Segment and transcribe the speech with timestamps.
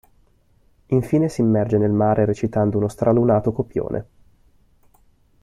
[0.87, 4.07] Infine si immerge nel mare recitando uno stralunato copione.